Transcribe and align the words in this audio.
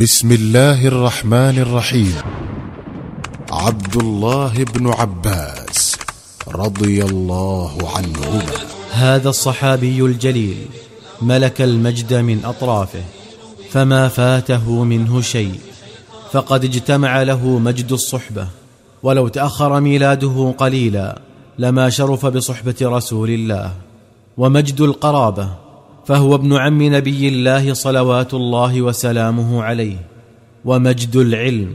بسم 0.00 0.32
الله 0.32 0.86
الرحمن 0.86 1.58
الرحيم 1.58 2.14
عبد 3.52 3.96
الله 3.96 4.64
بن 4.64 4.88
عباس 4.88 5.96
رضي 6.48 7.04
الله 7.04 7.72
عنهما 7.96 8.46
هذا 8.90 9.28
الصحابي 9.28 10.00
الجليل 10.00 10.66
ملك 11.22 11.60
المجد 11.60 12.14
من 12.14 12.44
أطرافه 12.44 13.02
فما 13.70 14.08
فاته 14.08 14.84
منه 14.84 15.20
شيء 15.20 15.60
فقد 16.32 16.64
اجتمع 16.64 17.22
له 17.22 17.58
مجد 17.58 17.92
الصحبة. 17.92 18.48
ولو 19.02 19.28
تأخر 19.28 19.80
ميلاده 19.80 20.54
قليلا 20.58 21.18
لما 21.58 21.90
شرف 21.90 22.26
بصحبة 22.26 22.76
رسول 22.82 23.30
الله 23.30 23.72
ومجد 24.36 24.80
القرابة. 24.80 25.69
فهو 26.04 26.34
ابن 26.34 26.56
عم 26.56 26.82
نبي 26.82 27.28
الله 27.28 27.74
صلوات 27.74 28.34
الله 28.34 28.82
وسلامه 28.82 29.62
عليه 29.62 29.96
ومجد 30.64 31.16
العلم 31.16 31.74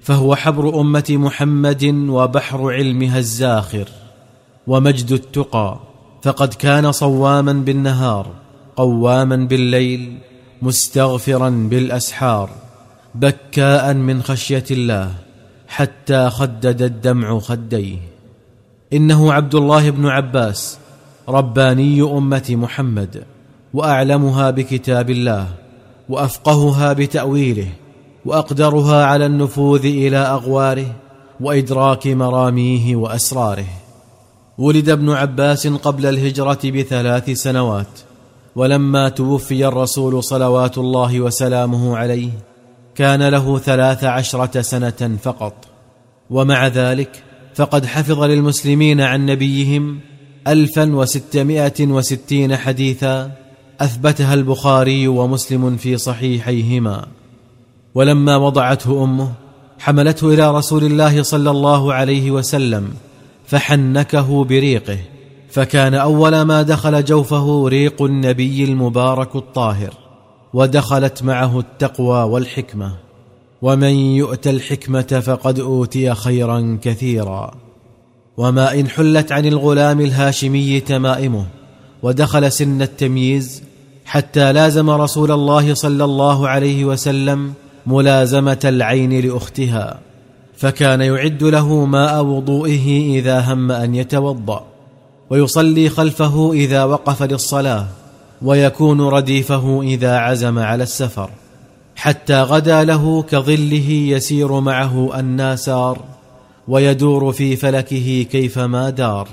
فهو 0.00 0.34
حبر 0.34 0.80
أمة 0.80 1.04
محمد 1.10 1.84
وبحر 2.08 2.72
علمها 2.72 3.18
الزاخر 3.18 3.88
ومجد 4.66 5.12
التقى 5.12 5.80
فقد 6.22 6.54
كان 6.54 6.92
صواما 6.92 7.52
بالنهار 7.52 8.26
قواما 8.76 9.36
بالليل 9.36 10.18
مستغفرا 10.62 11.50
بالأسحار 11.70 12.50
بكاء 13.14 13.94
من 13.94 14.22
خشية 14.22 14.64
الله 14.70 15.14
حتى 15.68 16.30
خدد 16.30 16.82
الدمع 16.82 17.38
خديه. 17.38 17.98
إنه 18.92 19.32
عبد 19.32 19.54
الله 19.54 19.90
بن 19.90 20.06
عباس 20.06 20.78
رباني 21.28 22.02
أمة 22.02 22.46
محمد. 22.50 23.24
وأعلمها 23.74 24.50
بكتاب 24.50 25.10
الله 25.10 25.48
وأفقهها 26.08 26.92
بتأويله 26.92 27.68
وأقدرها 28.24 29.04
على 29.04 29.26
النفوذ 29.26 29.84
إلى 29.84 30.16
أغواره 30.16 30.96
وإدراك 31.40 32.06
مراميه 32.06 32.96
وأسراره. 32.96 33.68
ولد 34.58 34.88
ابن 34.88 35.10
عباس 35.10 35.66
قبل 35.66 36.06
الهجرة 36.06 36.58
بثلاث 36.64 37.30
سنوات 37.30 38.00
ولما 38.56 39.08
توفي 39.08 39.66
الرسول 39.66 40.24
صلوات 40.24 40.78
الله 40.78 41.20
وسلامه 41.20 41.96
عليه 41.96 42.30
كان 42.94 43.28
له 43.28 43.58
ثلاث 43.58 44.04
عشرة 44.04 44.60
سنة 44.60 45.18
فقط. 45.22 45.54
ومع 46.30 46.66
ذلك 46.66 47.22
فقد 47.54 47.86
حفظ 47.86 48.22
للمسلمين 48.22 49.00
عن 49.00 49.26
نبيهم 49.26 50.00
الفا 50.46 50.94
وستمائة 50.94 51.86
وستين 51.86 52.56
حديثا 52.56 53.30
أثبتها 53.80 54.34
البخاري 54.34 55.08
ومسلم 55.08 55.76
في 55.76 55.96
صحيحيهما. 55.96 57.06
ولما 57.94 58.36
وضعته 58.36 59.04
أمه 59.04 59.32
حملته 59.78 60.34
إلى 60.34 60.50
رسول 60.50 60.84
الله 60.84 61.22
صلى 61.22 61.50
الله 61.50 61.94
عليه 61.94 62.30
وسلم 62.30 62.90
فحنكه 63.46 64.44
بريقه 64.44 64.98
فكان 65.50 65.94
أول 65.94 66.42
ما 66.42 66.62
دخل 66.62 67.04
جوفه 67.04 67.68
ريق 67.68 68.02
النبي 68.02 68.64
المبارك 68.64 69.36
الطاهر 69.36 69.94
ودخلت 70.54 71.22
معه 71.22 71.58
التقوى 71.58 72.22
والحكمة. 72.22 72.92
ومن 73.62 73.94
يؤت 73.94 74.46
الحكمة 74.46 75.22
فقد 75.26 75.60
أوتي 75.60 76.14
خيرا 76.14 76.78
كثيرا. 76.82 77.50
وما 78.36 78.74
إن 78.80 78.88
حلت 78.88 79.32
عن 79.32 79.46
الغلام 79.46 80.00
الهاشمي 80.00 80.80
تمائمه 80.80 81.46
ودخل 82.02 82.52
سن 82.52 82.82
التمييز 82.82 83.62
حتى 84.10 84.52
لازم 84.52 84.90
رسول 84.90 85.32
الله 85.32 85.74
صلى 85.74 86.04
الله 86.04 86.48
عليه 86.48 86.84
وسلم 86.84 87.52
ملازمة 87.86 88.58
العين 88.64 89.20
لأختها 89.20 89.98
فكان 90.56 91.00
يعد 91.00 91.42
له 91.42 91.84
ماء 91.84 92.24
وضوئه 92.24 93.18
إذا 93.18 93.40
هم 93.40 93.72
أن 93.72 93.94
يتوضأ 93.94 94.64
ويصلي 95.30 95.88
خلفه 95.88 96.52
إذا 96.52 96.84
وقف 96.84 97.22
للصلاة 97.22 97.86
ويكون 98.42 99.00
رديفه 99.00 99.82
إذا 99.82 100.16
عزم 100.16 100.58
على 100.58 100.82
السفر 100.82 101.30
حتى 101.96 102.42
غدا 102.42 102.84
له 102.84 103.22
كظله 103.22 103.90
يسير 103.90 104.60
معه 104.60 105.20
الناسار 105.20 105.98
ويدور 106.68 107.32
في 107.32 107.56
فلكه 107.56 108.26
كيفما 108.30 108.90
دار 108.90 109.28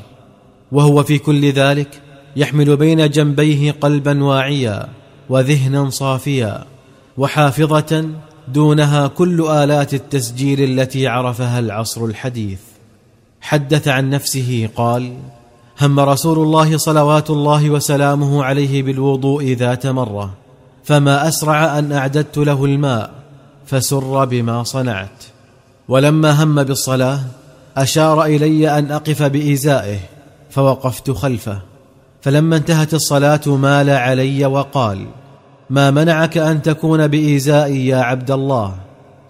وهو 0.72 1.04
في 1.04 1.18
كل 1.18 1.52
ذلك 1.52 2.02
يحمل 2.38 2.78
بين 2.78 3.10
جنبيه 3.10 3.72
قلبا 3.72 4.24
واعيا 4.24 4.88
وذهنا 5.30 5.90
صافيا 5.90 6.66
وحافظة 7.18 8.10
دونها 8.48 9.08
كل 9.08 9.48
آلات 9.48 9.94
التسجيل 9.94 10.80
التي 10.80 11.08
عرفها 11.08 11.60
العصر 11.60 12.06
الحديث. 12.06 12.60
حدث 13.42 13.88
عن 13.88 14.10
نفسه 14.10 14.70
قال 14.76 15.14
هم 15.82 16.00
رسول 16.00 16.40
الله 16.40 16.78
صلوات 16.78 17.30
الله 17.30 17.70
وسلامه 17.70 18.44
عليه 18.44 18.84
بالوضوء 18.84 19.54
ذات 19.54 19.88
مرة 19.88 20.34
فما 20.84 21.28
أسرع 21.28 21.80
أن 21.80 21.92
أعددت 21.92 22.38
له 22.38 22.66
الماء 22.66 23.12
فسر 23.66 24.26
بما 24.26 24.64
صنعت. 24.64 25.24
ولما 25.88 26.44
هم 26.44 26.64
بالصلاة 26.64 27.20
أشار 27.78 28.26
إلي 28.26 28.80
أن 28.80 28.92
أقف 28.92 29.24
بازائه 29.24 30.00
فوقفت 30.50 31.12
خلفه. 31.12 31.77
فلما 32.28 32.58
انتهت 32.58 32.94
الصلاة 32.94 33.42
مال 33.48 33.90
علي 33.90 34.46
وقال 34.46 35.06
ما 35.70 35.92
منعك 35.92 36.38
أن 36.38 36.62
تكون 36.62 37.08
بإيزائي 37.08 37.88
يا 37.88 37.98
عبد 37.98 38.32
الله؟ 38.32 38.76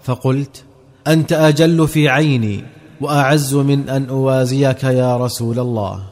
فقلت 0.03 0.63
أنت 1.07 1.34
أجل 1.34 1.88
في 1.88 2.09
عيني 2.09 2.63
وأعز 3.02 3.56
من 3.56 3.90
أن 3.90 4.09
أوازيك 4.09 4.84
يا 4.84 5.18
رسول 5.18 5.59
الله. 5.59 6.03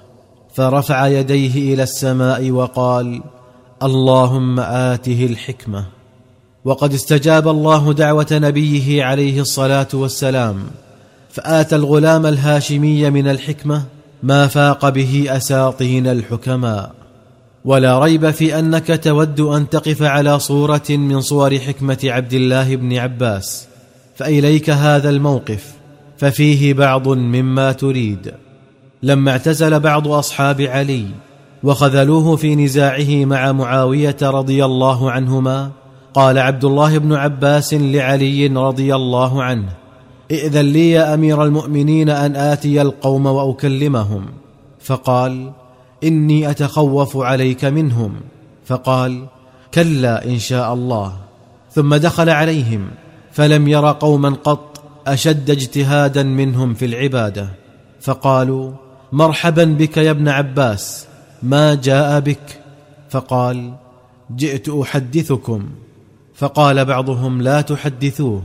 فرفع 0.54 1.08
يديه 1.08 1.74
إلى 1.74 1.84
السماء 1.84 2.52
وقال 2.52 3.24
اللهم 3.84 4.60
آته 4.60 5.26
الحكمة. 5.26 5.86
وقد 6.66 6.94
استجاب 6.94 7.48
الله 7.48 7.94
دعوة 7.94 8.28
نبيه 8.32 9.04
عليه 9.04 9.42
الصلاة 9.42 9.88
والسلام 9.94 10.64
فآتى 11.30 11.76
الغلام 11.76 12.26
الهاشمي 12.26 13.10
من 13.10 13.28
الحكمة 13.28 13.95
ما 14.24 14.48
فاق 14.48 14.90
به 14.90 15.26
أساطين 15.30 16.08
الحكماء. 16.08 16.92
ولا 17.66 18.00
ريب 18.00 18.30
في 18.30 18.60
أنك 18.60 19.00
تود 19.04 19.40
أن 19.40 19.70
تقف 19.70 20.02
على 20.04 20.40
صورة 20.40 20.84
من 20.90 21.22
صور 21.22 21.60
حكمة 21.60 21.98
عبد 22.04 22.34
الله 22.34 22.76
بن 22.76 22.98
عباس 22.98 23.68
فإليك 24.16 24.70
هذا 24.70 25.10
الموقف 25.10 25.74
ففيه 26.18 26.74
بعض 26.74 27.08
مما 27.08 27.72
تريد. 27.72 28.34
لما 29.04 29.32
اعتزل 29.32 29.80
بعض 29.80 30.08
أصحاب 30.08 30.62
علي 30.62 31.06
وخذلوه 31.64 32.36
في 32.36 32.56
نزاعه 32.56 33.26
مع 33.26 33.52
معاوية 33.52 34.18
رضي 34.22 34.66
الله 34.66 35.12
عنهما 35.12 35.72
قال 36.14 36.38
عبد 36.38 36.66
الله 36.66 36.98
بن 36.98 37.14
عباس 37.14 37.74
لعلي 37.74 38.48
رضي 38.48 38.96
الله 38.96 39.44
عنه 39.44 39.70
ائذن 40.32 40.66
لي 40.66 40.92
يا 40.92 41.14
أمير 41.14 41.44
المؤمنين 41.44 42.10
أن 42.10 42.36
آتي 42.36 42.82
القوم 42.82 43.26
وأكلمهم. 43.26 44.26
فقال 44.80 45.52
إني 46.04 46.50
أتخوف 46.50 47.18
عليك 47.18 47.66
منهم. 47.66 48.12
فقال 48.66 49.26
كلا 49.74 50.26
إن 50.26 50.40
شاء 50.40 50.74
الله. 50.74 51.18
ثم 51.72 51.96
دخل 51.96 52.30
عليهم 52.30 52.88
فلم 53.32 53.68
ير 53.68 53.92
قوما 53.92 54.30
قط 54.30 54.82
أشد 55.08 55.50
اجتهادا 55.50 56.24
منهم 56.24 56.74
في 56.74 56.86
العبادة. 56.86 57.50
فقالوا 58.02 58.72
مرحبا 59.12 59.64
بك 59.64 59.98
يا 59.98 60.12
ابن 60.12 60.28
عباس 60.28 61.08
ما 61.44 61.76
جاء 61.76 62.20
بك؟ 62.20 62.62
فقال 63.10 63.74
جئت 64.36 64.70
أحدثكم. 64.70 65.70
فقال 66.36 66.86
بعضهم 66.86 67.42
لا 67.42 67.62
تحدثوه. 67.62 68.42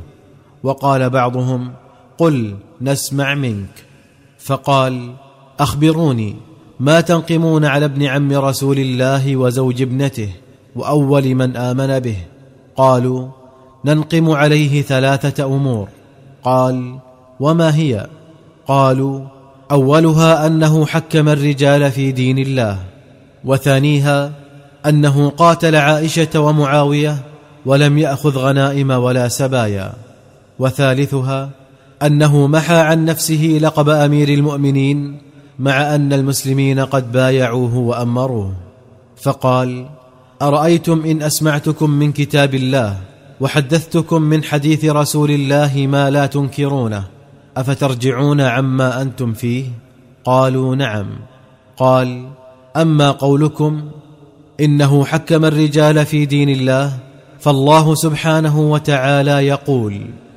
وقال 0.63 1.11
بعضهم 1.11 1.73
قل 2.19 2.57
نسمع 2.81 3.35
منك 3.35 3.85
فقال 4.39 5.15
أخبروني 5.61 6.37
ما 6.81 7.01
تنقمون 7.01 7.65
على 7.65 7.85
ابن 7.85 8.03
عم 8.03 8.33
رسول 8.33 8.79
الله 8.79 9.37
وزوج 9.37 9.83
ابنته 9.83 10.29
وأول 10.77 11.35
من 11.35 11.57
آمن 11.57 11.99
به 11.99 12.17
قالوا 12.77 13.29
ننقم 13.85 14.31
عليه 14.31 14.83
ثلاثة 14.83 15.45
أمور 15.45 15.89
قال 16.43 16.99
وما 17.41 17.75
هي 17.75 18.07
قالوا 18.67 19.21
أولها 19.71 20.47
أنه 20.47 20.87
حكم 20.87 21.29
الرجال 21.29 21.91
في 21.91 22.13
دين 22.13 22.39
الله 22.39 22.79
وثانيها 23.45 24.33
أنه 24.87 25.31
قاتل 25.31 25.77
عائشة 25.77 26.41
ومعاوية 26.41 27.17
ولم 27.67 27.99
يأخذ 27.99 28.39
غنائم 28.39 28.91
ولا 28.91 29.29
سبايا 29.29 29.93
وثالثها 30.61 31.51
أنه 32.03 32.47
محى 32.47 32.77
عن 32.77 33.05
نفسه 33.05 33.59
لقب 33.63 33.89
أمير 33.89 34.29
المؤمنين 34.29 35.19
مع 35.59 35.95
أن 35.95 36.13
المسلمين 36.13 36.81
قد 36.81 37.13
بايعوه 37.13 37.77
وأمروه. 37.77 38.53
فقال 39.17 39.87
أرأيتم 40.43 41.03
إن 41.05 41.23
أسمعتكم 41.23 41.91
من 41.91 42.13
كتاب 42.13 42.55
الله 42.55 42.97
وحدثتكم 43.41 44.23
من 44.23 44.45
حديث 44.45 44.85
رسول 44.85 45.31
الله 45.31 45.87
ما 45.87 46.11
لا 46.11 46.27
تنكرونه 46.27 47.05
أفترجعون 47.57 48.41
عما 48.41 49.03
أنتم 49.03 49.33
فيه؟ 49.33 49.65
قالوا 50.25 50.77
نعم. 50.77 51.07
قال 51.77 52.29
أما 52.77 53.11
قولكم 53.11 53.91
إنه 54.61 55.05
حكم 55.05 55.45
الرجال 55.45 56.07
في 56.07 56.27
دين 56.27 56.49
الله 56.49 56.93
فالله 57.41 57.95
سبحانه 57.95 58.61
وتعالى 58.61 59.47
يقول 59.47 60.01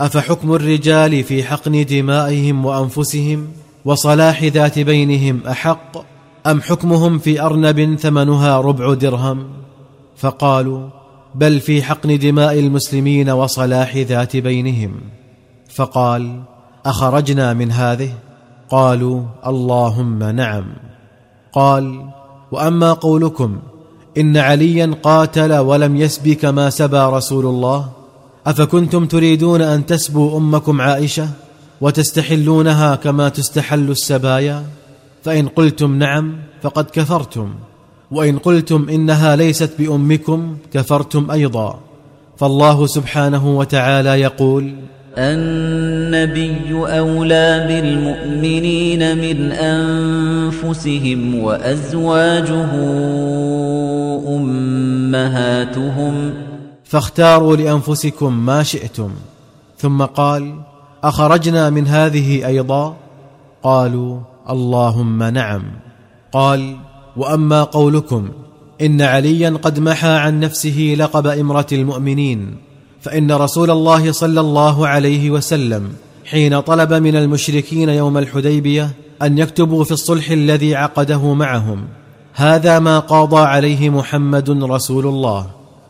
أفحكم 0.00 0.54
الرجال 0.54 1.24
في 1.24 1.44
حقن 1.44 1.84
دمائهم 1.84 2.64
وأنفسهم 2.64 3.48
وصلاح 3.84 4.44
ذات 4.44 4.78
بينهم 4.78 5.40
أحق 5.48 6.04
أم 6.46 6.60
حكمهم 6.60 7.18
في 7.18 7.42
أرنب 7.42 7.98
ثمنها 7.98 8.60
ربع 8.60 8.94
درهم؟ 8.94 9.48
فقالوا 10.16 10.88
بل 11.34 11.60
في 11.60 11.82
حقن 11.82 12.18
دماء 12.18 12.58
المسلمين 12.58 13.30
وصلاح 13.30 13.96
ذات 13.96 14.36
بينهم. 14.36 15.00
فقال 15.74 16.42
أخرجنا 16.86 17.54
من 17.54 17.72
هذه؟ 17.72 18.12
قالوا 18.70 19.22
اللهم 19.46 20.24
نعم. 20.24 20.64
قال 21.52 22.10
وأما 22.52 22.92
قولكم 22.92 23.58
إن 24.18 24.36
عليا 24.36 24.94
قاتل 25.02 25.52
ولم 25.58 25.96
يسب 25.96 26.28
كما 26.28 26.70
سبى 26.70 26.98
رسول 26.98 27.46
الله؟ 27.46 27.99
أفكنتم 28.46 29.06
تريدون 29.06 29.62
أن 29.62 29.86
تسبوا 29.86 30.38
أمكم 30.38 30.80
عائشة 30.80 31.28
وتستحلونها 31.80 32.94
كما 32.94 33.28
تستحل 33.28 33.90
السبايا؟ 33.90 34.64
فإن 35.22 35.48
قلتم 35.48 35.98
نعم 35.98 36.36
فقد 36.62 36.84
كفرتم 36.92 37.54
وإن 38.10 38.38
قلتم 38.38 38.88
إنها 38.88 39.36
ليست 39.36 39.70
بأمكم 39.78 40.56
كفرتم 40.72 41.30
أيضا. 41.30 41.80
فالله 42.38 42.86
سبحانه 42.86 43.58
وتعالى 43.58 44.20
يقول 44.20 44.74
النبي 45.18 46.72
أولى 46.72 47.64
بالمؤمنين 47.68 49.18
من 49.18 49.52
أنفسهم 49.52 51.34
وأزواجه 51.38 52.70
أمهاتهم. 54.36 56.32
فاختاروا 56.90 57.56
لأنفسكم 57.56 58.46
ما 58.46 58.62
شئتم. 58.62 59.10
ثم 59.78 60.02
قال 60.02 60.54
أخرجنا 61.04 61.70
من 61.70 61.86
هذه 61.86 62.46
أيضا؟ 62.46 62.96
قالوا 63.62 64.20
اللهم 64.50 65.22
نعم. 65.22 65.62
قال 66.32 66.76
وأما 67.16 67.62
قولكم 67.62 68.28
إن 68.80 69.02
عليا 69.02 69.50
قد 69.62 69.78
محى 69.78 70.08
عن 70.08 70.40
نفسه 70.40 70.94
لقب 70.98 71.26
امره 71.26 71.66
المؤمنين 71.72 72.56
فإن 73.00 73.32
رسول 73.32 73.70
الله 73.70 74.12
صلى 74.12 74.40
الله 74.40 74.86
عليه 74.86 75.30
وسلم 75.30 75.92
حين 76.24 76.60
طلب 76.60 76.92
من 76.92 77.16
المشركين 77.16 77.88
يوم 77.88 78.18
الحديبية 78.18 78.90
أن 79.22 79.38
يكتبوا 79.38 79.84
في 79.84 79.92
الصلح 79.92 80.30
الذي 80.30 80.76
عقده 80.76 81.34
معهم 81.34 81.84
هذا 82.34 82.78
ما 82.78 82.98
قاضى 82.98 83.40
عليه 83.40 83.90
محمد 83.90 84.50
رسول 84.50 85.06
الله. 85.06 85.46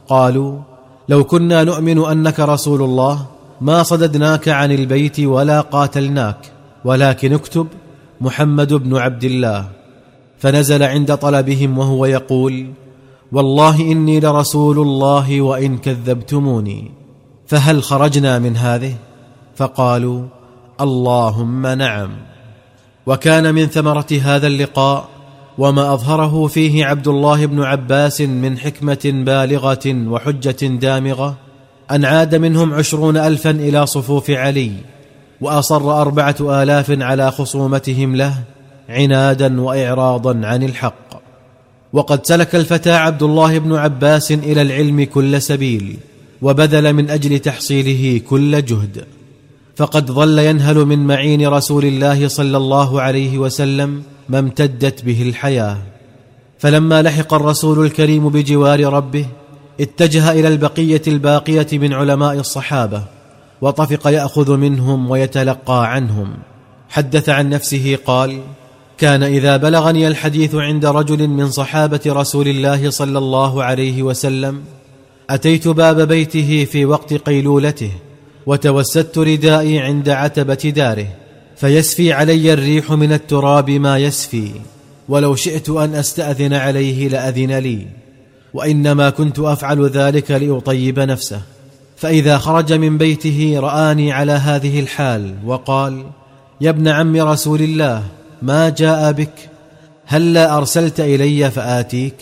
قالوا 0.08 0.69
لو 1.10 1.24
كنا 1.24 1.64
نؤمن 1.64 1.98
أنك 2.04 2.40
رسول 2.40 2.82
الله 2.82 3.26
ما 3.60 3.82
صددناك 3.82 4.48
عن 4.48 4.72
البيت 4.72 5.20
ولا 5.20 5.60
قاتلناك 5.60 6.52
ولكن 6.84 7.32
اكتب 7.32 7.66
محمد 8.20 8.74
بن 8.74 8.96
عبد 8.96 9.24
الله. 9.24 9.68
فنزل 10.38 10.82
عند 10.82 11.16
طلبهم 11.16 11.78
وهو 11.78 12.06
يقول 12.06 12.70
والله 13.32 13.80
إني 13.80 14.20
لرسول 14.20 14.78
الله 14.78 15.40
وإن 15.40 15.78
كذبتموني. 15.78 16.90
فهل 17.46 17.82
خرجنا 17.82 18.38
من 18.38 18.56
هذه؟ 18.56 18.94
فقالوا 19.56 20.22
اللهم 20.80 21.66
نعم. 21.66 22.10
وكان 23.06 23.54
من 23.54 23.66
ثمرة 23.66 24.06
هذا 24.22 24.46
اللقاء 24.46 25.08
وما 25.58 25.94
أظهره 25.94 26.46
فيه 26.46 26.84
عبد 26.86 27.08
الله 27.08 27.46
بن 27.46 27.62
عباس 27.62 28.20
من 28.20 28.58
حكمة 28.58 29.00
بالغة 29.04 29.86
وحجة 29.86 30.66
دامغة 30.66 31.36
أن 31.90 32.04
عاد 32.04 32.34
منهم 32.34 32.74
عشرون 32.74 33.16
الفا 33.16 33.50
إلى 33.50 33.86
صفوف 33.86 34.30
علي 34.30 34.72
وأصر 35.40 36.00
أربعة 36.00 36.36
آلاف 36.40 36.90
على 36.90 37.30
خصومتهم 37.30 38.16
له 38.16 38.34
عنادا 38.88 39.60
واعراضا 39.60 40.40
عن 40.44 40.62
الحق. 40.62 41.20
وقد 41.92 42.26
سلك 42.26 42.54
الفتى 42.54 42.92
عبد 42.92 43.22
الله 43.22 43.58
بن 43.58 43.76
عباس 43.76 44.32
إلى 44.32 44.62
العلم 44.62 45.04
كل 45.04 45.42
سبيل 45.42 45.96
وبذل 46.42 46.92
من 46.92 47.10
أجل 47.10 47.38
تحصيله 47.38 48.20
كل 48.28 48.64
جهد. 48.64 49.04
فقد 49.76 50.10
ظل 50.10 50.38
ينهل 50.38 50.76
من 50.76 51.06
معين 51.06 51.48
رسول 51.48 51.84
الله 51.84 52.28
صلى 52.28 52.56
الله 52.56 53.00
عليه 53.00 53.38
وسلم 53.38 54.02
ما 54.30 54.38
امتدت 54.38 55.04
به 55.04 55.22
الحياة. 55.22 55.78
فلما 56.58 57.02
لحق 57.02 57.34
الرسول 57.34 57.86
الكريم 57.86 58.28
بجوار 58.28 58.84
ربه 58.84 59.26
اتجه 59.80 60.32
إلى 60.32 60.48
البقية 60.48 61.02
الباقية 61.06 61.66
من 61.72 61.92
علماء 61.92 62.34
الصحابة 62.34 63.02
وطفق 63.60 64.06
يأخذ 64.06 64.56
منهم 64.56 65.10
ويتلقى 65.10 65.92
عنهم. 65.92 66.28
حدث 66.88 67.28
عن 67.28 67.48
نفسه 67.48 67.98
قال 68.06 68.40
كان 68.98 69.22
إذا 69.22 69.56
بلغني 69.56 70.08
الحديث 70.08 70.54
عند 70.54 70.86
رجل 70.86 71.28
من 71.28 71.50
صحابة 71.50 72.00
رسول 72.06 72.48
الله 72.48 72.90
صلى 72.90 73.18
الله 73.18 73.64
عليه 73.64 74.02
وسلم 74.02 74.62
أتيت 75.30 75.68
باب 75.68 76.08
بيته 76.08 76.66
في 76.72 76.84
وقت 76.84 77.14
قيلولته 77.14 77.92
وتوسدت 78.46 79.18
ردائي 79.18 79.78
عند 79.78 80.08
عتبة 80.08 80.72
داره 80.76 81.06
فيسفي 81.60 82.12
علي 82.12 82.52
الريح 82.52 82.92
من 82.92 83.12
التراب 83.12 83.70
ما 83.70 83.98
يسفي 83.98 84.50
ولو 85.08 85.34
شئت 85.34 85.70
أن 85.70 85.94
أستأذن 85.94 86.54
عليه 86.54 87.08
لأذن 87.08 87.58
لي. 87.58 87.86
وإنما 88.54 89.10
كنت 89.10 89.38
أفعل 89.38 89.86
ذلك 89.86 90.30
لأطيب 90.30 90.98
نفسه. 90.98 91.40
فإذا 91.96 92.38
خرج 92.38 92.72
من 92.72 92.98
بيته 92.98 93.56
رآني 93.60 94.12
على 94.12 94.32
هذه 94.32 94.80
الحال 94.80 95.34
وقال 95.44 96.04
يا 96.60 96.70
ابن 96.70 96.88
عم 96.88 97.16
رسول 97.16 97.62
الله 97.62 98.02
ما 98.42 98.68
جاء 98.68 99.12
بك؟ 99.12 99.50
هلا 100.06 100.56
أرسلت 100.56 101.00
إلي 101.00 101.50
فاتيك 101.50 102.14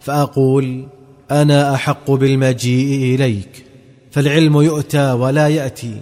فأقول 0.00 0.86
أنا 1.30 1.74
أحق 1.74 2.10
بالمجيء 2.10 3.14
إليك 3.14 3.64
فالعلم 4.10 4.62
يؤتى 4.62 5.12
ولا 5.12 5.48
يأتي 5.48 5.94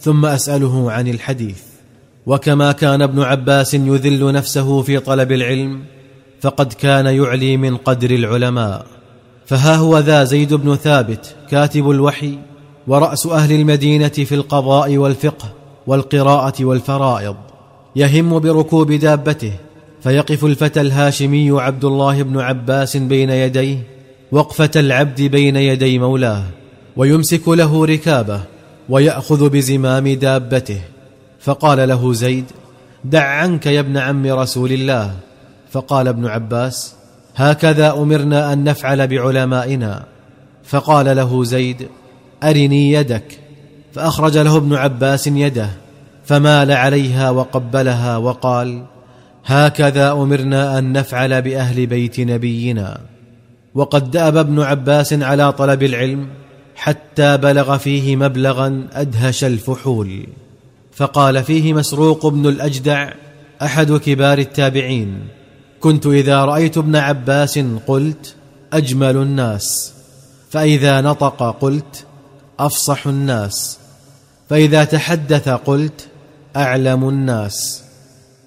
ثم 0.00 0.26
أسأله 0.26 0.92
عن 0.92 1.08
الحديث. 1.08 1.71
وكما 2.26 2.72
كان 2.72 3.02
ابن 3.02 3.22
عباس 3.22 3.74
يذل 3.74 4.32
نفسه 4.32 4.82
في 4.82 4.98
طلب 4.98 5.32
العلم 5.32 5.80
فقد 6.40 6.72
كان 6.72 7.06
يعلي 7.06 7.56
من 7.56 7.76
قدر 7.76 8.10
العلماء. 8.10 8.86
فها 9.46 9.76
هو 9.76 9.98
ذا 9.98 10.24
زيد 10.24 10.54
بن 10.54 10.76
ثابت 10.76 11.34
كاتب 11.50 11.90
الوحي 11.90 12.38
ورأس 12.86 13.26
أهل 13.26 13.52
المدينة 13.52 14.08
في 14.08 14.34
القضاء 14.34 14.96
والفقه 14.96 15.48
والقراءة 15.86 16.64
والفرائض. 16.64 17.36
يهم 17.96 18.38
بركوب 18.38 18.92
دابته 18.92 19.52
فيقف 20.02 20.44
الفتى 20.44 20.80
الهاشمي 20.80 21.60
عبد 21.60 21.84
الله 21.84 22.22
بن 22.22 22.40
عباس 22.40 22.96
بين 22.96 23.30
يديه 23.30 23.78
وقفة 24.32 24.70
العبد 24.76 25.22
بين 25.22 25.56
يدي 25.56 25.98
مولاه 25.98 26.44
ويمسك 26.96 27.48
له 27.48 27.84
ركابه 27.84 28.40
ويأخذ 28.88 29.48
بزمام 29.48 30.08
دابته. 30.08 30.80
فقال 31.42 31.88
له 31.88 32.12
زيد 32.12 32.44
دع 33.04 33.24
عنك 33.24 33.66
يا 33.66 33.80
ابن 33.80 33.96
عم 33.96 34.26
رسول 34.26 34.72
الله. 34.72 35.14
فقال 35.70 36.08
ابن 36.08 36.26
عباس 36.26 36.94
هكذا 37.36 37.92
أمرنا 37.92 38.52
أن 38.52 38.64
نفعل 38.64 39.06
بعلمائنا. 39.08 40.04
فقال 40.64 41.16
له 41.16 41.44
زيد 41.44 41.88
أرني 42.42 42.92
يدك. 42.92 43.38
فأخرج 43.92 44.38
له 44.38 44.56
ابن 44.56 44.74
عباس 44.74 45.26
يده 45.26 45.68
فمال 46.24 46.72
عليها 46.72 47.30
وقبلها 47.30 48.16
وقال 48.16 48.84
هكذا 49.44 50.12
أمرنا 50.12 50.78
أن 50.78 50.92
نفعل 50.92 51.42
بأهل 51.42 51.86
بيت 51.86 52.20
نبينا. 52.20 53.00
وقد 53.74 54.10
دأب 54.10 54.36
ابن 54.36 54.60
عباس 54.60 55.12
على 55.12 55.52
طلب 55.52 55.82
العلم 55.82 56.28
حتى 56.76 57.36
بلغ 57.36 57.76
فيه 57.76 58.16
مبلغا 58.16 58.88
أدهش 58.92 59.44
الفحول. 59.44 60.26
فقال 61.02 61.44
فيه 61.44 61.72
مسروق 61.72 62.26
بن 62.26 62.46
الأجدع 62.46 63.12
أحد 63.62 63.92
كبار 63.92 64.38
التابعين 64.38 65.18
كنت 65.80 66.06
إذا 66.06 66.44
رأيت 66.44 66.78
ابن 66.78 66.96
عباس 66.96 67.58
قلت 67.86 68.34
أجمل 68.72 69.16
الناس. 69.16 69.92
فإذا 70.50 71.00
نطق 71.00 71.58
قلت 71.60 72.06
أفصح 72.58 73.06
الناس. 73.06 73.78
فإذا 74.50 74.84
تحدث 74.84 75.48
قلت 75.48 76.08
أعلم 76.56 77.08
الناس. 77.08 77.82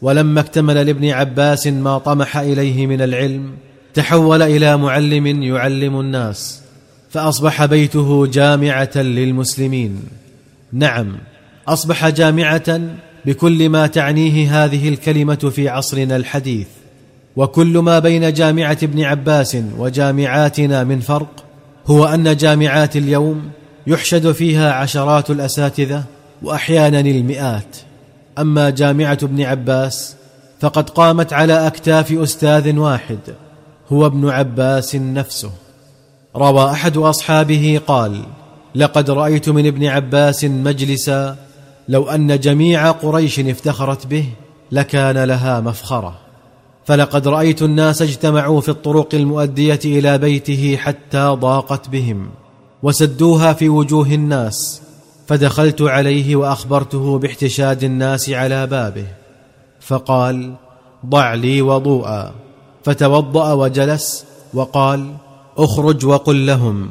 ولما 0.02 0.42
اكتمل 0.42 0.86
لابن 0.86 1.10
عباس 1.10 1.68
ما 1.68 1.98
طمح 1.98 2.38
إليه 2.38 2.88
من 2.88 3.02
العلم 3.02 3.52
تحول 3.94 4.42
إلى 4.42 4.78
معلم 4.78 5.44
يعلم 5.44 6.00
الناس 6.00 6.62
فأصبح 7.10 7.66
بيته 7.66 8.28
جامعة 8.28 8.98
للمسلمين. 8.98 10.04
نعم. 10.74 11.18
أصبح 11.68 12.10
جامعة 12.10 12.80
بكل 13.26 13.70
ما 13.70 13.88
تعنيه 13.88 14.66
هذه 14.66 14.90
الكلمة 14.90 15.36
في 15.36 15.70
عصرنا 15.70 16.16
الحديث 16.16 16.68
وكل 17.36 17.78
ما 17.78 18.00
بين 18.00 18.34
جامعة 18.34 18.78
ابن 18.84 19.04
عباس 19.04 19.58
وجامعاتنا 19.78 20.84
من 20.84 21.00
فرق 21.00 21.44
هو 21.88 22.06
أن 22.06 22.36
جامعات 22.36 22.96
اليوم 22.96 23.50
يحشد 23.88 24.32
فيها 24.32 24.74
عشرات 24.74 25.30
الأساتذة 25.30 26.04
وأحيانا 26.42 27.00
المئات. 27.00 27.78
أما 28.40 28.70
جامعة 28.70 29.18
ابن 29.24 29.42
عباس 29.42 30.16
فقد 30.60 30.90
قامت 30.90 31.34
على 31.34 31.68
أكتاف 31.68 32.12
أستاذ 32.12 32.78
واحد 32.78 33.20
هو 33.90 34.06
ابن 34.06 34.30
عباس 34.30 34.96
نفسه. 34.96 35.52
روى 36.36 36.72
أحد 36.72 36.98
أصحابه 36.98 37.82
قال 37.88 38.22
لقد 38.76 39.10
رأيت 39.10 39.50
من 39.50 39.68
ابن 39.68 39.86
عباس 39.86 40.46
مجلسا 40.46 41.45
لو 41.88 42.10
أن 42.10 42.40
جميع 42.40 42.92
قريش 42.92 43.40
افتخرت 43.40 44.08
به 44.08 44.26
لكان 44.72 45.24
لها 45.24 45.62
مفخرة. 45.62 46.26
فلقد 46.86 47.28
رأيت 47.28 47.62
الناس 47.62 48.02
اجتمعوا 48.02 48.62
في 48.62 48.70
الطرق 48.70 49.16
المؤدية 49.16 49.80
إلى 49.86 50.18
بيته 50.18 50.78
حتى 50.78 51.28
ضاقت 51.28 51.90
بهم 51.90 52.30
وسدوها 52.84 53.54
في 53.54 53.70
وجوه 53.70 54.08
الناس 54.08 54.82
فدخلت 55.28 55.82
عليه 55.82 56.36
وأخبرته 56.36 57.20
باحتشاد 57.20 57.84
الناس 57.84 58.30
على 58.30 58.68
بابه. 58.68 59.08
فقال 59.80 60.54
ضع 61.06 61.34
لي 61.34 61.62
وضوءا. 61.62 62.34
فتوضأ 62.84 63.54
وجلس 63.54 64.26
وقال 64.54 65.14
اخرج 65.58 66.06
وقل 66.06 66.46
لهم 66.46 66.90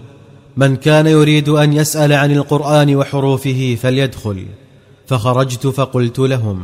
من 0.57 0.77
كان 0.77 1.07
يريد 1.07 1.49
أن 1.49 1.73
يسأل 1.73 2.13
عن 2.13 2.33
القرآن 2.33 2.97
وحروفه 2.97 3.79
فليدخل. 3.83 4.47
فخرجت 5.07 5.67
فقلت 5.67 6.19
لهم 6.19 6.61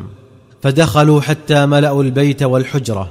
فدخلوا 0.62 1.20
حتى 1.20 1.66
ملأوا 1.66 2.02
البيت 2.02 2.42
والحجرة 2.42 3.08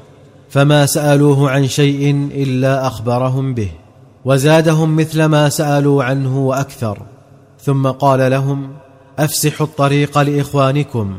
فما 0.50 0.86
سألوه 0.86 1.52
عن 1.52 1.68
شيء 1.68 2.30
إلا 2.32 2.88
أخبرهم 2.88 3.54
به 3.54 3.72
وزادهم 4.26 4.96
مثل 4.96 5.26
ما 5.26 5.50
سألوا 5.50 6.04
عنه 6.04 6.40
وأكثر. 6.40 7.02
ثم 7.62 7.88
قال 7.88 8.32
لهم 8.32 8.70
أفسحوا 9.20 9.68
الطريق 9.68 10.18
لإخوانكم 10.18 11.18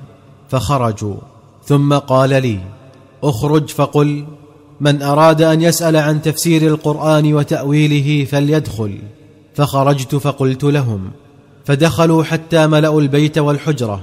فخرجوا. 0.49 1.17
ثم 1.65 1.95
قال 1.95 2.31
لي 2.31 2.61
اخرج 3.25 3.69
فقل 3.69 4.27
من 4.81 5.03
أراد 5.03 5.43
أن 5.43 5.61
يسأل 5.61 5.97
عن 5.97 6.23
تفسير 6.23 6.67
القرآن 6.67 7.35
وتأويله 7.35 8.25
فليدخل. 8.25 8.99
فخرجت 9.55 10.15
فقلت 10.15 10.65
لهم 10.65 11.11
فدخلوا 11.65 12.25
حتى 12.25 12.67
ملأوا 12.67 13.01
البيت 13.01 13.39
والحجرة 13.39 14.01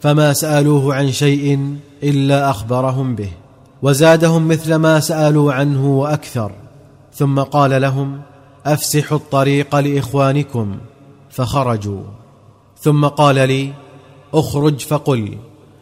فما 0.00 0.32
سألوه 0.32 0.94
عن 0.94 1.12
شيء 1.12 1.76
إلا 2.02 2.50
أخبرهم 2.50 3.14
به. 3.14 3.28
وزادهم 3.82 4.48
مثل 4.48 4.74
ما 4.74 5.00
سألوا 5.00 5.52
عنه 5.52 5.86
وأكثر. 5.86 6.52
ثم 7.14 7.40
قال 7.40 7.82
لهم 7.82 8.20
أفسحوا 8.66 9.18
الطريق 9.18 9.76
لإخوانكم. 9.76 10.76
فخرجوا. 11.30 12.02
ثم 12.80 13.06
قال 13.06 13.34
لي 13.34 13.72
أخرج 14.34 14.80
فقل. 14.80 15.38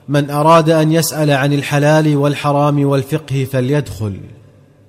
من 0.08 0.30
أراد 0.30 0.70
أن 0.70 0.92
يسأل 0.92 1.30
عن 1.30 1.52
الحلال 1.52 2.16
والحرام 2.16 2.84
والفقه 2.84 3.46
فليدخل. 3.52 4.20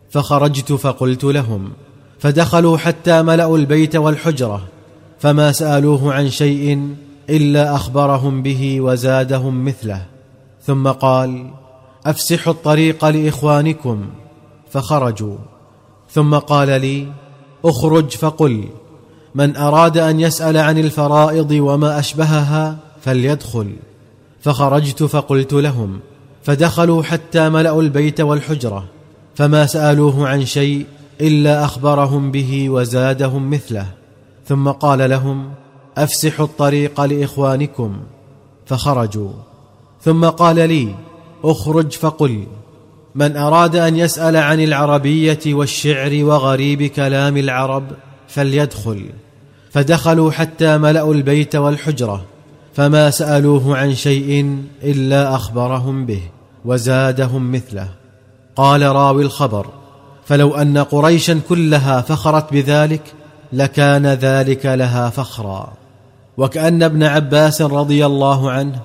فخرجت 0.10 0.74
فقلت 0.74 1.24
لهم 1.24 1.72
فدخلوا 2.20 2.78
حتى 2.78 3.22
ملأوا 3.22 3.58
البيت 3.58 3.96
والحجرة. 3.96 4.73
فما 5.24 5.52
سألوه 5.52 6.14
عن 6.14 6.30
شيء 6.30 6.96
إلا 7.30 7.76
أخبرهم 7.76 8.42
به 8.42 8.82
وزادهم 8.82 9.66
مثله. 9.66 10.06
ثم 10.66 10.88
قال 10.88 11.52
أفسحوا 12.06 12.54
الطريق 12.54 13.06
لإخوانكم. 13.06 14.06
فخرجوا. 14.72 15.38
ثم 16.12 16.36
قال 16.36 16.68
لي 16.82 17.08
أخرج 17.66 18.10
فقل. 18.10 18.64
من 19.36 19.56
أراد 19.56 19.98
أن 19.98 20.20
يسأل 20.20 20.58
عن 20.58 20.78
الفرائض 20.78 21.52
وما 21.52 22.00
أشبهها 22.00 22.78
فليدخل. 23.02 23.76
فخرجت 24.42 25.04
فقلت 25.04 25.54
لهم 25.54 26.00
فدخلوا 26.44 27.04
حتى 27.04 27.50
ملأوا 27.50 27.82
البيت 27.82 28.22
والحجرة. 28.22 28.86
فما 29.36 29.66
سألوه 29.66 30.28
عن 30.28 30.46
شيء 30.46 30.86
إلا 31.22 31.66
أخبرهم 31.66 32.32
به 32.32 32.70
وزادهم 32.70 33.50
مثله. 33.50 34.03
ثم 34.48 34.70
قال 34.70 35.10
لهم 35.10 35.52
أفسحوا 35.98 36.46
الطريق 36.46 37.02
لإخوانكم. 37.02 37.98
فخرجوا. 38.66 39.32
ثم 40.02 40.26
قال 40.26 40.56
لي 40.56 40.96
أخرج 41.44 41.92
فقل 41.92 42.44
من 43.16 43.38
أراد 43.38 43.76
أن 43.76 43.96
يسأل 43.96 44.36
عن 44.36 44.60
العربية 44.60 45.40
والشعر 45.48 46.20
وغريب 46.24 46.84
كلام 46.84 47.38
العرب 47.38 47.84
فليدخل. 48.28 49.10
فدخلوا 49.72 50.32
حتى 50.32 50.78
ملأوا 50.78 51.14
البيت 51.14 51.56
والحجرة 51.56 52.26
فما 52.74 53.10
سألوه 53.10 53.78
عن 53.78 53.96
شيء 53.96 54.58
إلا 54.84 55.36
أخبرهم 55.36 56.06
به 56.06 56.22
وزادهم 56.66 57.52
مثله. 57.52 57.90
قال 58.56 58.82
راوي 58.82 59.24
الخبر 59.24 59.66
فلو 60.26 60.56
أن 60.56 60.78
قريشا 60.78 61.40
كلها 61.50 62.02
فخرت 62.02 62.54
بذلك 62.54 63.02
لكان 63.54 64.08
ذلك 64.08 64.66
لها 64.66 65.10
فخرا. 65.10 65.74
وكأن 66.38 66.84
ابن 66.84 67.04
عباس 67.04 67.62
رضي 67.62 68.06
الله 68.06 68.52
عنه 68.52 68.80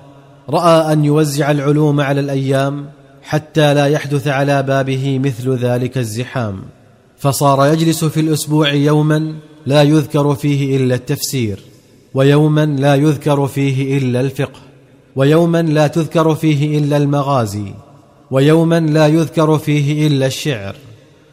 رأى 0.51 0.93
أن 0.93 1.05
يوزع 1.05 1.51
العلوم 1.51 2.01
على 2.01 2.21
الأيام 2.21 2.87
حتى 3.23 3.75
لا 3.75 3.87
يحدث 3.87 4.29
على 4.29 4.63
بابه 4.63 5.19
مثل 5.19 5.57
ذلك 5.57 5.99
الزحام. 5.99 6.63
فصار 7.19 7.73
يجلس 7.73 8.05
في 8.05 8.21
الأسبوع 8.21 8.73
يوما 8.73 9.35
لا 9.67 9.83
يذكر 9.83 10.35
فيه 10.35 10.77
إلا 10.77 10.95
التفسير 10.95 11.61
ويوما 12.15 12.67
لا 12.67 12.95
يذكر 12.95 13.47
فيه 13.47 13.99
إلا 13.99 14.21
الفقه 14.21 14.61
ويوما 15.17 15.63
لا 15.63 15.87
تذكر 15.87 16.35
فيه 16.35 16.79
إلا 16.79 16.97
المغازي 16.97 17.75
ويوما 18.31 18.81
لا 18.81 19.07
يذكر 19.07 19.59
فيه 19.59 20.07
إلا 20.07 20.27
الشعر. 20.27 20.77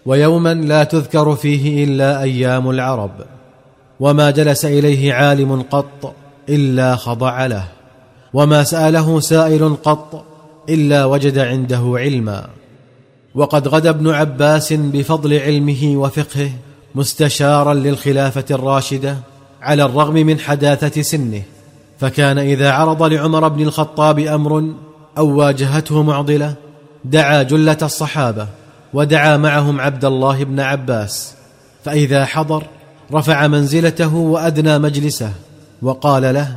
ويوما 0.06 0.54
لا 0.54 0.84
تذكر 0.84 1.36
فيه 1.36 1.84
إلا 1.84 2.22
أيام 2.22 2.70
العرب 2.70 3.12
وما 4.00 4.32
جلس 4.32 4.66
إليه 4.66 5.14
عالم 5.14 5.62
قط 5.62 6.14
إلا 6.50 6.96
خضع 6.96 7.46
له 7.46 7.64
وما 8.34 8.64
سأله 8.64 9.20
سائل 9.20 9.76
قط 9.84 10.26
إلا 10.70 11.06
وجد 11.06 11.38
عنده 11.38 11.94
علما. 11.96 12.48
وقد 13.36 13.68
غدا 13.68 13.90
ابن 13.90 14.10
عباس 14.10 14.74
بفضل 14.74 15.40
علمه 15.40 15.94
وفقهه 15.96 16.52
مستشارا 16.96 17.74
للخلافة 17.74 18.46
الراشدة 18.52 19.18
على 19.62 19.86
الرغم 19.86 20.14
من 20.14 20.40
حداثة 20.40 21.02
سنه 21.02 21.42
فكان 22.00 22.38
إذا 22.38 22.72
عرض 22.72 23.04
لعمر 23.04 23.48
بن 23.48 23.62
الخطاب 23.62 24.20
أمر 24.20 24.74
أو 25.18 25.38
واجهته 25.38 26.04
معضلة 26.04 26.54
دعا 27.06 27.44
جلة 27.44 27.78
الصحابة 27.82 28.48
ودعا 28.96 29.38
معهم 29.38 29.82
عبد 29.82 30.06
الله 30.06 30.44
بن 30.44 30.60
عباس 30.60 31.34
فإذا 31.84 32.26
حضر 32.26 32.64
رفع 33.14 33.48
منزلته 33.48 34.16
وأدنى 34.16 34.80
مجلسه 34.80 35.32
وقال 35.82 36.34
له 36.34 36.56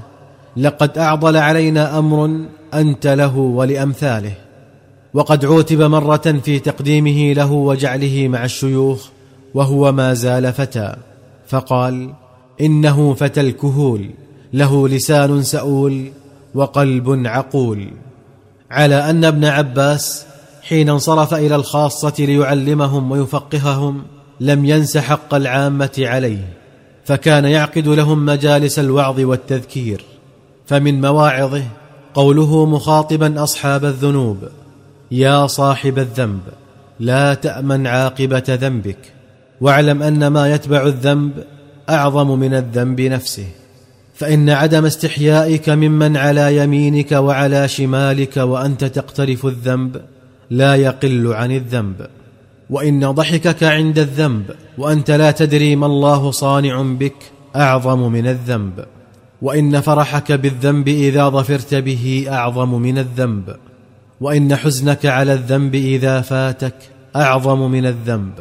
لقد 0.57 0.99
أعضل 0.99 1.37
علينا 1.37 1.99
أمر 1.99 2.41
أنت 2.75 3.07
له 3.07 3.37
ولأمثاله 3.37 4.33
وقد 5.15 5.45
عوتب 5.45 5.83
مرة 5.83 6.41
في 6.45 6.59
تقديمه 6.59 7.33
له 7.33 7.53
وجعله 7.53 8.29
مع 8.29 8.45
الشيوخ 8.45 9.09
وهو 9.55 9.93
ما 9.93 10.15
زال 10.15 10.53
فتى 10.53 10.97
فقال 11.49 12.13
إنه 12.61 13.15
فتى 13.15 13.41
الكهول 13.41 14.11
له 14.53 14.89
لسان 14.89 15.43
سؤول 15.43 16.11
وقلب 16.55 17.27
عقول 17.27 17.91
على 18.71 19.11
أن 19.11 19.25
ابن 19.25 19.45
عباس 19.45 20.27
حين 20.69 20.89
انصرف 20.89 21.35
إلى 21.35 21.55
الخاصة 21.55 22.15
ليعلمهم 22.19 23.11
ويفقههم 23.11 24.03
لم 24.41 24.65
ينس 24.65 24.99
حق 24.99 25.35
العامة 25.35 25.91
عليه 25.99 26.49
فكان 27.05 27.45
يعقد 27.45 27.89
لهم 27.89 28.27
مجالس 28.27 28.79
الوعظ 28.79 29.21
والتذكير 29.21 30.05
فمن 30.67 31.01
مواعظه 31.01 31.63
قوله 32.15 32.67
مخاطبا 32.67 33.43
أصحاب 33.43 33.85
الذنوب 33.85 34.39
يا 35.11 35.47
صاحب 35.47 35.99
الذنب 35.99 36.41
لا 37.01 37.35
تأمن 37.35 37.87
عاقبة 37.87 38.45
ذنبك 38.49 39.13
واعلم 39.61 40.03
أن 40.03 40.27
ما 40.27 40.55
يتبع 40.55 40.87
الذنب 40.87 41.45
أعظم 41.91 42.39
من 42.39 42.55
الذنب 42.55 43.01
نفسه 43.01 43.47
فإن 44.15 44.51
عدم 44.51 44.85
استحيائك 44.85 45.69
ممن 45.69 46.17
على 46.17 46.57
يمينك 46.57 47.13
وعلى 47.13 47.69
شمالك 47.69 48.37
وأنت 48.37 48.85
تقترف 48.85 49.47
الذنب 49.47 50.01
لا 50.51 50.75
يقل 50.75 51.33
عن 51.33 51.53
الذنب. 51.53 52.07
وإن 52.71 53.11
ضحكك 53.11 53.63
عند 53.63 53.99
الذنب 53.99 54.51
وأنت 54.79 55.11
لا 55.11 55.31
تدري 55.31 55.77
ما 55.77 55.87
الله 55.87 56.31
صانع 56.31 56.83
بك 56.83 57.17
أعظم 57.57 58.13
من 58.13 58.27
الذنب. 58.27 58.85
وإن 59.43 59.81
فرحك 59.81 60.33
بالذنب 60.33 60.89
إذا 60.89 61.29
ظفرت 61.29 61.75
به 61.75 62.27
أعظم 62.29 62.83
من 62.83 62.99
الذنب. 62.99 63.57
وإن 64.21 64.57
حزنك 64.57 65.07
على 65.07 65.33
الذنب 65.33 65.75
إذا 65.75 66.21
فاتك 66.21 66.75
أعظم 67.17 67.71
من 67.71 67.87
الذنب. 67.87 68.33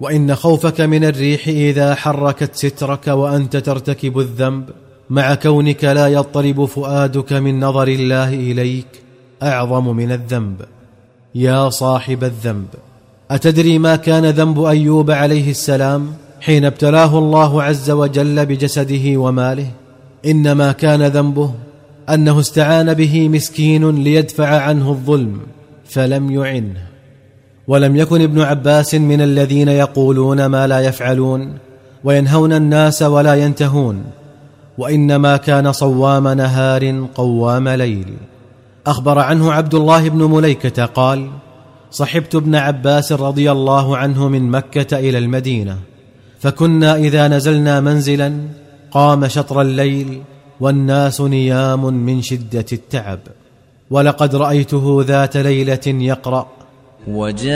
وإن 0.00 0.34
خوفك 0.34 0.80
من 0.80 1.04
الريح 1.04 1.48
إذا 1.48 1.94
حركت 1.94 2.54
سترك 2.54 3.08
وأنت 3.08 3.56
ترتكب 3.56 4.18
الذنب 4.18 4.70
مع 5.10 5.34
كونك 5.34 5.84
لا 5.84 6.08
يضطرب 6.08 6.64
فؤادك 6.64 7.32
من 7.32 7.60
نظر 7.60 7.88
الله 7.88 8.34
إليك 8.34 8.86
أعظم 9.42 9.96
من 9.96 10.12
الذنب. 10.12 10.56
يا 11.38 11.70
صاحب 11.70 12.24
الذنب 12.24 12.66
أتدري 13.30 13.78
ما 13.78 13.96
كان 13.96 14.26
ذنب 14.26 14.64
أيوب 14.64 15.10
عليه 15.10 15.50
السلام 15.50 16.12
حين 16.40 16.64
ابتلاه 16.64 17.18
الله 17.18 17.62
عز 17.62 17.90
وجل 17.90 18.46
بجسده 18.46 19.16
وماله؟ 19.16 19.66
إنما 20.26 20.72
كان 20.72 21.02
ذنبه 21.02 21.50
أنه 22.10 22.40
استعان 22.40 22.94
به 22.94 23.28
مسكين 23.28 24.02
ليدفع 24.04 24.60
عنه 24.60 24.90
الظلم 24.90 25.40
فلم 25.84 26.30
يعنه. 26.30 26.86
ولم 27.68 27.96
يكن 27.96 28.22
ابن 28.22 28.40
عباس 28.40 28.94
من 28.94 29.20
الذين 29.20 29.68
يقولون 29.68 30.46
ما 30.46 30.66
لا 30.66 30.80
يفعلون 30.80 31.52
وينهون 32.04 32.52
الناس 32.52 33.02
ولا 33.02 33.34
ينتهون 33.34 34.04
وإنما 34.78 35.36
كان 35.36 35.72
صوام 35.72 36.28
نهار 36.28 37.06
قوام 37.14 37.68
ليل. 37.68 38.16
أخبر 38.86 39.18
عنه 39.18 39.52
عبد 39.52 39.74
الله 39.74 40.08
بن 40.08 40.22
مليكة 40.22 40.84
قال 40.84 41.30
صحبت 41.90 42.34
ابن 42.34 42.54
عباس 42.54 43.12
رضي 43.12 43.50
الله 43.52 43.96
عنه 43.96 44.28
من 44.28 44.50
مكة 44.50 44.98
إلى 44.98 45.18
المدينة 45.18 45.78
فكنا 46.40 46.96
إذا 46.96 47.28
نزلنا 47.28 47.80
منزلا 47.80 48.38
قام 48.90 49.28
شطر 49.28 49.60
الليل 49.60 50.22
والناس 50.60 51.20
نيام 51.20 51.94
من 51.94 52.22
شدة 52.22 52.66
التعب 52.72 53.18
ولقد 53.90 54.36
رأيته 54.36 55.04
ذات 55.06 55.36
ليلة 55.36 55.86
يقرأ 55.86 56.46
وجاءت 57.08 57.52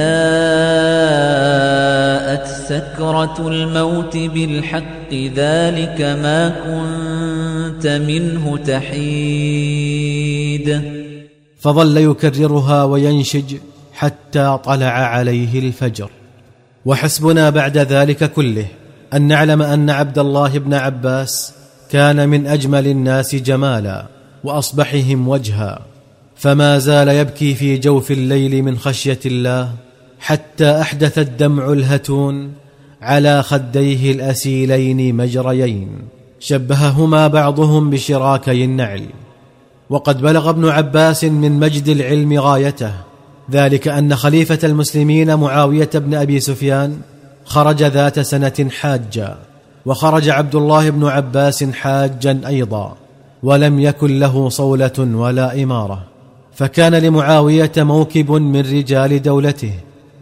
سكرة 2.46 3.49
الموت 3.49 4.16
بالحق 4.16 5.14
ذلك 5.14 6.00
ما 6.00 6.49
كنت 6.49 7.87
منه 7.87 8.56
تحيد 8.56 9.90
فظل 11.61 11.97
يكررها 11.97 12.85
وينشج 12.85 13.57
حتى 13.93 14.59
طلع 14.64 14.87
عليه 14.87 15.59
الفجر. 15.59 16.11
وحسبنا 16.85 17.50
بعد 17.50 17.79
ذلك 17.79 18.33
كله 18.33 18.67
أن 19.14 19.23
نعلم 19.23 19.62
أن 19.62 19.90
عبد 19.90 20.19
الله 20.19 20.59
بن 20.59 20.75
عباس 20.75 21.52
كان 21.90 22.29
من 22.29 22.47
أجمل 22.47 22.87
الناس 22.87 23.35
جمالا 23.35 24.07
وأصبحهم 24.45 25.29
وجها 25.29 25.79
فما 26.37 26.79
زال 26.79 27.09
يبكي 27.09 27.55
في 27.55 27.79
جوف 27.79 28.11
الليل 28.11 28.62
من 28.62 28.79
خشية 28.79 29.18
الله 29.27 29.73
حتى 30.20 30.81
أحدث 30.81 31.18
الدمع 31.18 31.73
الهتون 31.73 32.53
على 33.03 33.42
خديه 33.42 34.12
الأسيلين 34.12 35.14
مجريين. 35.14 35.99
شبههما 36.40 37.27
بعضهم 37.29 37.90
بشراكي 37.90 38.64
النعل. 38.64 39.07
وقد 39.90 40.20
بلغ 40.22 40.50
ابن 40.50 40.68
عباس 40.68 41.24
من 41.24 41.61
مجد 41.61 41.88
العلم 41.88 42.38
غايته. 42.38 42.92
ذلك 43.50 43.88
أن 43.88 44.16
خليفة 44.16 44.59
المسلمين 44.64 45.35
معاوية 45.35 45.90
بن 45.94 46.14
أبي 46.14 46.40
سفيان 46.40 47.00
خرج 47.44 47.83
ذات 47.83 48.20
سنة 48.20 48.68
حاجا 48.70 49.37
وخرج 49.87 50.29
عبد 50.29 50.55
الله 50.55 50.90
بن 50.90 51.07
عباس 51.07 51.64
حاجا 51.64 52.40
أيضا 52.46 52.96
ولم 53.42 53.81
يكن 53.81 54.18
له 54.18 54.48
صولة 54.48 54.92
ولا 54.98 55.62
إمارة. 55.62 56.05
فكان 56.55 56.94
لمعاوية 56.94 57.72
موكب 57.76 58.31
من 58.31 58.61
رجال 58.61 59.22
دولته 59.22 59.74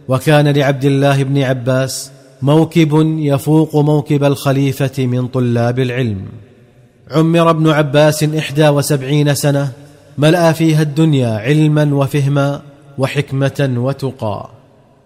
وكان 0.07 0.47
لعبد 0.47 0.85
الله 0.85 1.23
بن 1.23 1.41
عباس 1.41 2.11
موكب 2.41 3.17
يفوق 3.19 3.75
موكب 3.75 4.23
الخليفة 4.23 5.05
من 5.05 5.27
طلاب 5.27 5.79
العلم. 5.79 6.25
عمر 7.11 7.49
ابن 7.49 7.69
عباس 7.69 8.23
إحدى 8.23 8.69
وسبعين 8.69 9.35
سنة 9.35 9.71
ملأ 10.17 10.51
فيها 10.51 10.81
الدنيا 10.81 11.37
علما 11.37 11.95
وفهما 11.95 12.61
وحكمة 12.97 13.73
وتقى. 13.77 14.49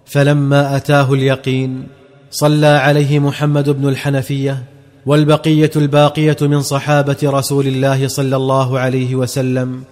فلما 0.05 0.75
أتاه 0.75 1.13
اليقين 1.13 1.87
صلى 2.31 2.67
عليه 2.67 3.19
محمد 3.19 3.69
بن 3.69 3.89
الحنفية 3.89 4.63
والبقية 5.05 5.71
الباقية 5.75 6.37
من 6.41 6.61
صحابة 6.61 7.17
رسول 7.23 7.67
الله 7.67 8.07
صلى 8.07 8.35
الله 8.35 8.79
عليه 8.79 9.15
وسلم 9.15 9.83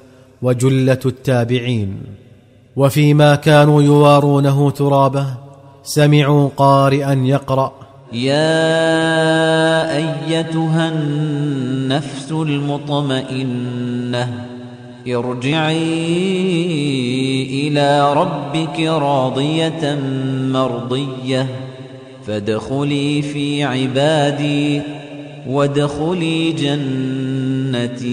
وجلة 0.41 0.99
التابعين. 1.05 2.01
وفيما 2.75 3.35
كانوا 3.35 3.81
يوارونه 3.81 4.71
ترابه 4.71 5.27
سمعوا 5.83 6.49
قارئا 6.57 7.13
يقرأ 7.13 7.71
يا 8.13 9.97
أيتها 9.97 10.89
النفس 10.89 12.31
المطمئنة 12.31 13.83
ارجعي 15.07 15.77
إلى 17.67 18.13
ربك 18.13 18.79
راضية 18.79 19.99
مرضية 20.41 21.47
فادخلي 22.27 23.21
في 23.21 23.63
عبادي 23.63 24.81
وادخلي 25.47 26.51
جنتي. 26.51 28.11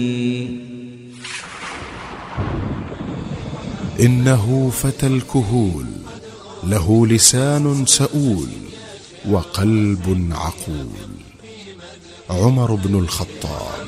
إنه 3.99 4.69
فتى 4.73 5.07
الكهول 5.07 5.85
له 6.63 7.07
لسان 7.07 7.85
سؤول. 7.85 8.68
وقلب 9.27 10.27
عقول. 10.31 11.09
عمر 12.29 12.75
بن 12.75 12.99
الخطاب. 12.99 13.87